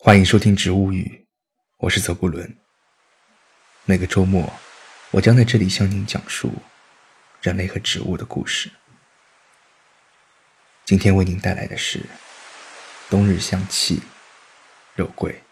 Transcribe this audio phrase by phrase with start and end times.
[0.00, 1.02] 欢迎收听《植物语》，
[1.78, 2.56] 我是泽布伦。
[3.84, 4.48] 每个周末，
[5.10, 6.52] 我将在这里向您讲述
[7.42, 8.70] 人类和植物的故事。
[10.84, 12.00] 今天为您带来的是
[13.10, 14.00] 冬日香气
[14.94, 15.42] 肉桂。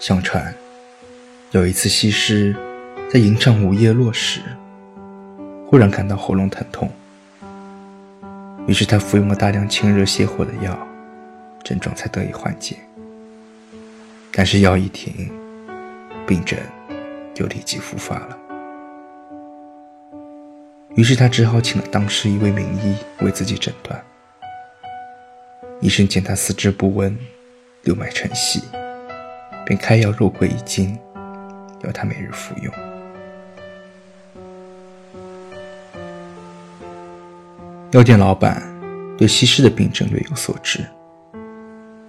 [0.00, 0.52] 相传，
[1.52, 2.54] 有一次西施
[3.08, 4.40] 在吟唱《午夜落》时，
[5.64, 6.90] 忽然感到喉咙疼痛，
[8.66, 10.76] 于是他服用了大量清热泻火的药，
[11.62, 12.76] 症状才得以缓解。
[14.32, 15.30] 但是药一停，
[16.26, 16.58] 病症
[17.32, 18.36] 就立即复发了。
[20.96, 24.02] 于是他只好请了当时一位名医为自己诊断。
[25.80, 27.16] 医生见他四肢不温，
[27.84, 28.62] 六脉沉细。
[29.64, 30.98] 便开药肉桂一斤，
[31.84, 32.95] 要他每日服用。
[37.96, 38.62] 药店老板
[39.16, 40.84] 对西施的病症略有所知，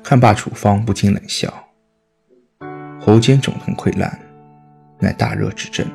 [0.03, 1.47] 看罢处方，不禁冷笑
[2.99, 4.19] ：“喉间肿痛溃烂，
[4.99, 5.87] 乃大热之症，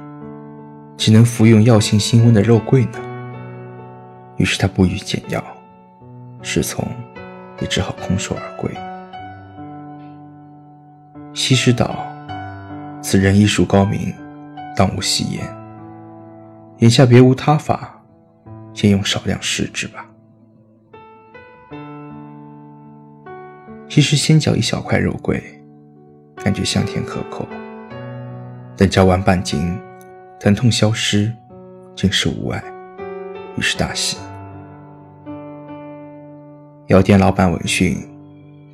[0.96, 2.98] 岂能服用药性辛温的肉桂呢？”
[4.40, 5.44] 于是他不予减药，
[6.40, 6.88] 侍从
[7.60, 8.74] 也只好空手而归。
[11.34, 12.02] 西施道
[13.04, 14.10] ：“此人医术高明，
[14.74, 15.46] 当无戏言。
[16.78, 17.91] 眼下别无他法，
[18.74, 20.06] 先用少量试之吧。”
[23.88, 25.42] 西施先嚼一小块肉桂，
[26.36, 27.46] 感觉香甜可口。
[28.74, 29.78] 等嚼完半斤，
[30.40, 31.30] 疼痛消失，
[31.94, 32.64] 竟是无碍，
[33.56, 34.16] 于是大喜。
[36.86, 37.98] 药店老板闻讯，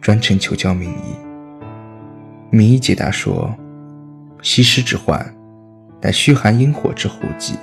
[0.00, 1.16] 专程求教名医。
[2.50, 3.52] 名医解答说
[4.41, 5.34] ：“西施之患，
[6.00, 7.54] 乃虚寒阴火之候疾，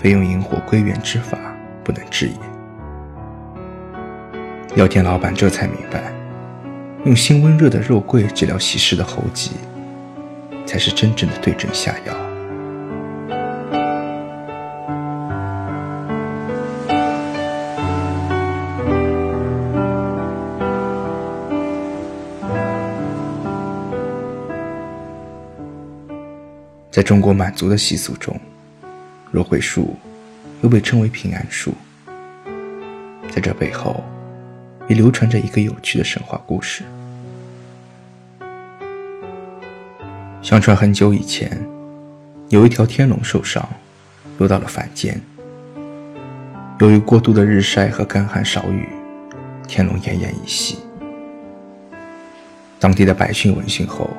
[0.00, 1.36] 非用阴火归元之法
[1.84, 2.34] 不能治也。”
[4.74, 6.10] 药店老板这才明白，
[7.04, 9.50] 用辛温热的肉桂治疗西施的喉疾，
[10.64, 12.14] 才是真正的对症下药。
[26.90, 28.38] 在中国满族的习俗中，
[29.32, 29.96] 落桂树
[30.62, 31.72] 又被称为平安树。
[33.30, 34.02] 在这背后，
[34.88, 36.82] 也流传着一个有趣的神话故事。
[40.42, 41.64] 相传很久以前，
[42.48, 43.68] 有一条天龙受伤，
[44.38, 45.20] 落到了凡间。
[46.80, 48.88] 由于过度的日晒和干旱少雨，
[49.68, 50.78] 天龙奄奄一息。
[52.78, 54.10] 当地的百姓闻讯后，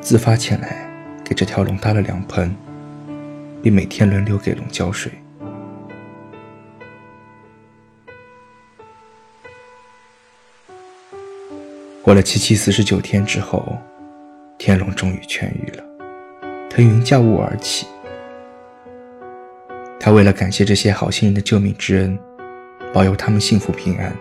[0.00, 0.88] 自发前来。
[1.22, 2.52] 给这条龙搭了凉棚，
[3.62, 5.12] 并每天轮流给龙浇水。
[12.02, 13.78] 过了七七四十九天之后，
[14.58, 15.84] 天龙终于痊愈了，
[16.68, 17.86] 腾云驾雾而起。
[20.00, 22.18] 他为了感谢这些好心人的救命之恩，
[22.92, 24.12] 保佑他们幸福平安，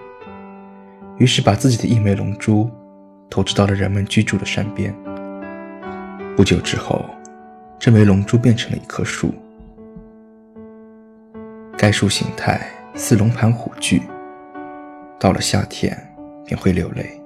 [1.18, 2.70] 于是把自己的一枚龙珠
[3.30, 4.94] 投掷到了人们居住的山边。
[6.36, 7.04] 不久之后，
[7.80, 9.34] 这枚龙珠变成了一棵树。
[11.78, 14.02] 该树形态似龙盘虎踞，
[15.18, 15.98] 到了夏天
[16.46, 17.20] 便会流泪。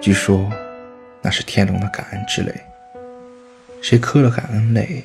[0.00, 0.50] 据说
[1.22, 2.52] 那是天龙的感恩之泪，
[3.80, 5.04] 谁磕了感恩泪，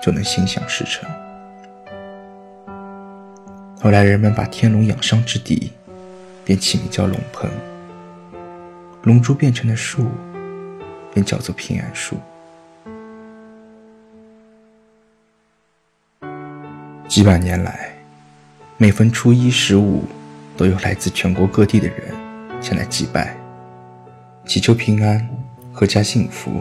[0.00, 1.10] 就能心想事成。
[3.80, 5.72] 后来人们把天龙养伤之地，
[6.44, 7.50] 便起名叫龙棚。
[9.02, 10.06] 龙珠变成的树。
[11.12, 12.18] 便叫做平安树。
[17.08, 17.90] 几百年来，
[18.76, 20.04] 每逢初一、十五，
[20.56, 21.96] 都有来自全国各地的人
[22.60, 23.34] 前来祭拜，
[24.44, 25.26] 祈求平安、
[25.72, 26.60] 阖家幸福、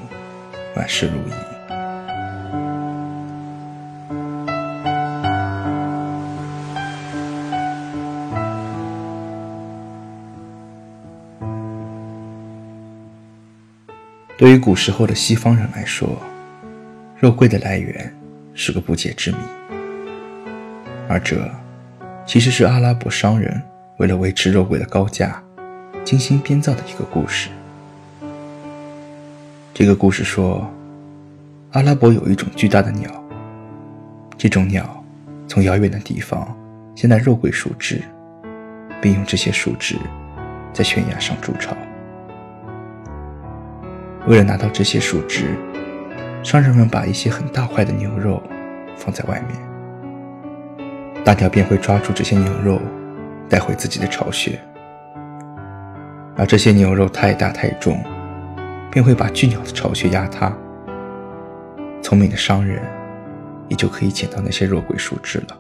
[0.76, 1.34] 万事如意。
[14.38, 16.22] 对于古时候的西方人来说，
[17.20, 18.14] 肉桂的来源
[18.54, 19.38] 是个不解之谜，
[21.08, 21.50] 而这
[22.26, 23.62] 其实是阿拉伯商人
[23.98, 25.42] 为了维持肉桂的高价，
[26.04, 27.50] 精心编造的一个故事。
[29.74, 30.68] 这个故事说，
[31.72, 33.12] 阿拉伯有一种巨大的鸟，
[34.38, 35.04] 这种鸟
[35.48, 36.56] 从遥远的地方
[36.96, 38.02] 衔来肉桂树枝，
[39.02, 39.98] 并用这些树枝
[40.74, 41.76] 在悬崖上筑巢。
[44.28, 45.56] 为了拿到这些树枝，
[46.42, 48.42] 商人们把一些很大块的牛肉
[48.98, 49.60] 放在外面，
[51.26, 52.80] 大鸟便会抓住这些牛肉
[53.50, 54.62] 带回自己的巢穴，
[56.38, 58.00] 而这些牛肉太大太重，
[58.92, 60.56] 便会把巨鸟的巢穴压塌。
[62.00, 62.80] 聪明的商人
[63.70, 65.58] 也就可以捡到那些肉桂树枝了。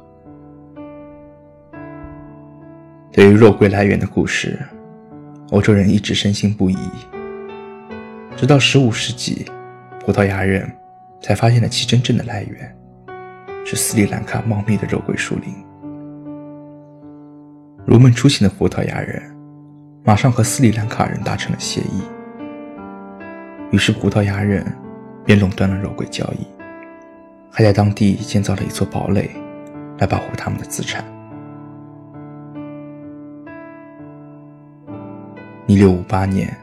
[3.11, 4.59] 对于肉桂来源的故事，
[5.49, 6.77] 欧洲人一直深信不疑，
[8.35, 9.47] 直到15世纪，
[10.05, 10.71] 葡萄牙人
[11.23, 12.77] 才发现了其真正的来源，
[13.67, 15.51] 是斯里兰卡茂密的肉桂树林。
[17.83, 19.19] 如梦初醒的葡萄牙人
[20.03, 22.03] 马上和斯里兰卡人达成了协议，
[23.71, 24.63] 于是葡萄牙人
[25.25, 26.45] 便垄断了肉桂交易，
[27.49, 29.31] 还在当地建造了一座堡垒
[29.97, 31.03] 来保护他们的资产。
[35.65, 36.55] 一六五八年，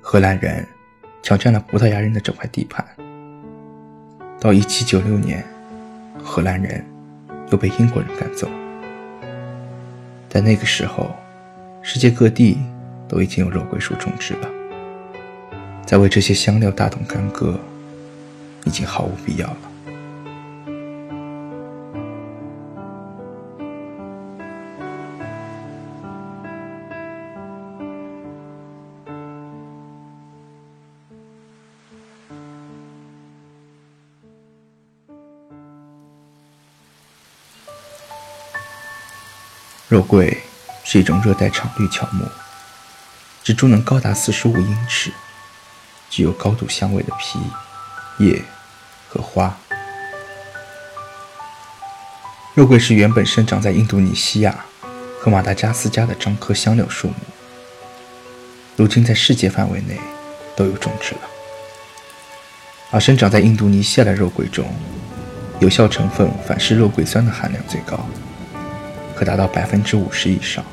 [0.00, 0.66] 荷兰人
[1.22, 2.84] 抢占了葡萄牙人的这块地盘。
[4.40, 5.44] 到一七九六年，
[6.22, 6.84] 荷兰人
[7.50, 8.48] 又被英国人赶走。
[10.28, 11.14] 但那个时候，
[11.82, 12.58] 世界各地
[13.08, 14.48] 都已经有肉桂树种植了，
[15.84, 17.58] 再为这些香料大动干戈，
[18.64, 19.71] 已经毫无必要了。
[39.92, 40.38] 肉桂
[40.84, 42.24] 是一种热带常绿乔木，
[43.44, 45.12] 植株能高达四十五英尺，
[46.08, 47.38] 具有高度香味的皮、
[48.16, 48.42] 叶
[49.06, 49.54] 和花。
[52.54, 54.64] 肉桂是原本生长在印度尼西亚
[55.20, 57.14] 和马达加斯加的樟科香料树木，
[58.76, 60.00] 如今在世界范围内
[60.56, 61.20] 都有种植了。
[62.90, 64.74] 而生长在印度尼西亚的肉桂中，
[65.60, 68.08] 有效成分反式肉桂酸的含量最高。
[69.22, 70.64] 可达到百分之五十以上。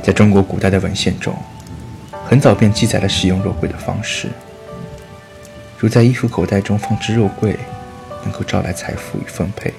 [0.00, 1.36] 在中国古代的文献中，
[2.24, 4.28] 很早便记载了使用肉桂的方式，
[5.76, 7.58] 如在衣服口袋中放置肉桂，
[8.22, 9.72] 能够招来财富与丰沛；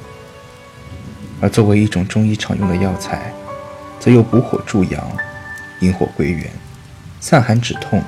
[1.40, 3.32] 而作为一种中医常用的药材，
[3.98, 5.10] 则有补火助阳、
[5.80, 6.52] 引火归元、
[7.22, 8.04] 散寒止痛、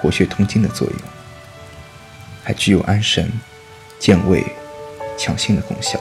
[0.00, 0.98] 活血通经的作用，
[2.42, 3.30] 还具有安神、
[3.98, 4.42] 健胃。
[5.18, 6.00] 强性的功效。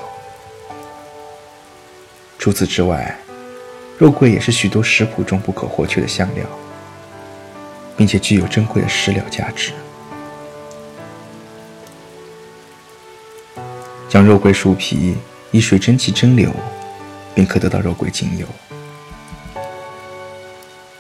[2.37, 3.17] 除此之外，
[3.97, 6.45] 肉桂也是许多食谱中不可或缺的香料，
[7.97, 9.73] 并且具有珍贵的食疗价值。
[14.07, 15.17] 将肉桂树皮
[15.51, 16.49] 以水蒸气蒸馏，
[17.33, 18.47] 便可得到肉桂精油。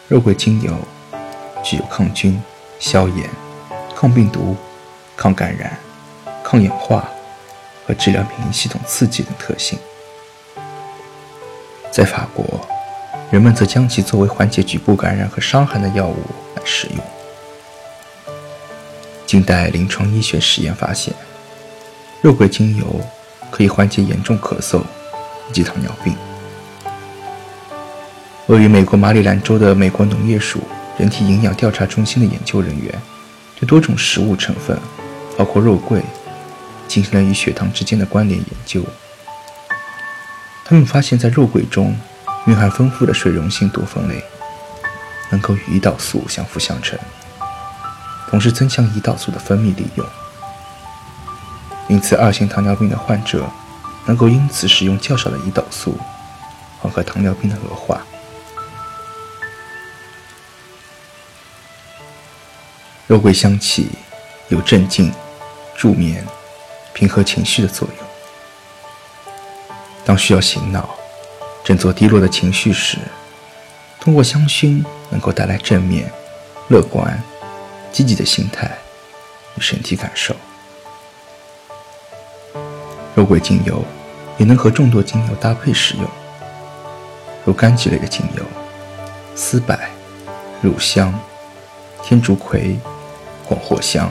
[0.07, 0.75] 肉桂精油
[1.63, 2.41] 具有抗菌、
[2.79, 3.29] 消炎、
[3.95, 4.57] 抗病毒、
[5.15, 5.77] 抗感染、
[6.43, 7.07] 抗氧化。
[7.87, 9.79] 和治疗免疫系统刺激等特性，
[11.89, 12.67] 在法国，
[13.31, 16.17] 人们则将其作为缓解局部感染和伤寒的药物
[16.57, 16.97] 来使用。
[19.25, 21.13] 近代临床医学实验发现，
[22.21, 22.85] 肉桂精油
[23.49, 24.81] 可以缓解严重咳嗽
[25.49, 26.13] 以及糖尿病。
[28.47, 30.59] 位于美国马里兰州的美国农业署
[30.97, 32.93] 人体营养调查中心的研究人员，
[33.57, 34.77] 对多种食物成分，
[35.37, 36.01] 包括肉桂。
[36.97, 38.83] 进行了与血糖之间的关联研究。
[40.65, 41.95] 他们发现，在肉桂中
[42.47, 44.23] 蕴含丰富的水溶性多酚类，
[45.29, 46.97] 能够与胰岛素相辅相成，
[48.31, 50.07] 同时增强胰岛素的分泌利用。
[51.87, 53.47] 因此，二型糖尿病的患者
[54.07, 55.99] 能够因此使用较少的胰岛素，
[56.79, 58.01] 缓和糖尿病的恶化。
[63.05, 63.87] 肉桂香气
[64.49, 65.13] 有镇静、
[65.77, 66.25] 助眠。
[66.97, 68.07] 平和情绪的作用。
[70.03, 70.95] 当需要醒脑、
[71.63, 72.97] 振作低落的情绪时，
[73.99, 76.11] 通过香薰能够带来正面、
[76.69, 77.21] 乐观、
[77.91, 78.75] 积极的心态
[79.55, 80.35] 与身体感受。
[83.13, 83.85] 肉桂精油
[84.39, 86.09] 也能和众多精油搭配使用，
[87.45, 88.43] 如柑橘类的精油、
[89.35, 89.77] 丝柏、
[90.61, 91.13] 乳香、
[92.01, 92.79] 天竺葵、
[93.45, 94.09] 广藿香、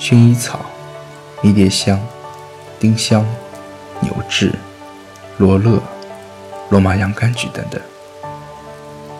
[0.00, 0.64] 薰衣草。
[1.40, 2.00] 迷迭香、
[2.80, 3.24] 丁香、
[4.00, 4.52] 牛至、
[5.36, 5.80] 罗勒、
[6.68, 7.80] 罗马洋甘菊等等，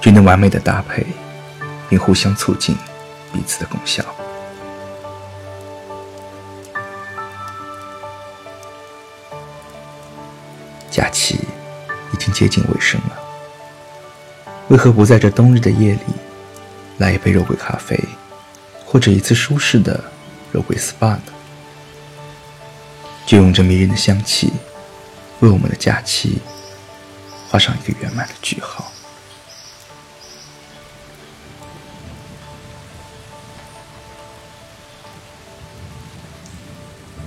[0.01, 1.07] 均能完美的搭配，
[1.89, 2.77] 并互相促进
[3.33, 4.05] 彼此的功效。
[10.91, 11.39] 假期
[12.13, 13.17] 已经接近尾声了，
[14.69, 16.01] 为何不在这冬日的夜里，
[16.97, 17.97] 来一杯肉桂咖啡，
[18.85, 20.03] 或者一次舒适的
[20.51, 21.23] 肉桂 SPA 呢？
[23.29, 24.51] 就用这迷人的香气，
[25.41, 26.39] 为我们的假期
[27.51, 28.91] 画上一个圆满的句号。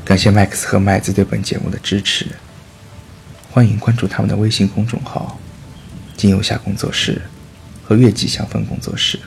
[0.03, 2.35] 感谢麦克斯和麦子对本节目的支持，
[3.51, 5.39] 欢迎关注他们的微信公众号
[6.17, 7.21] “金游侠工作室”
[7.85, 9.19] 和“月季香氛工作室”。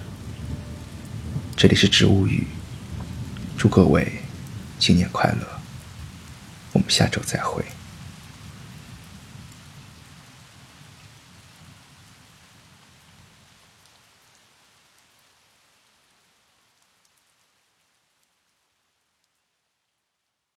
[1.55, 2.49] 这里是植物语，
[3.57, 4.11] 祝各位
[4.81, 5.64] 新年快乐！
[6.89, 7.65] 下周再会。